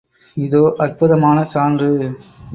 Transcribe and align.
இதோ 0.37 0.61
அற்புதமான 0.79 1.43
சான்று. 1.53 1.91